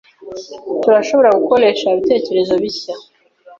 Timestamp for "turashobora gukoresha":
0.81-1.85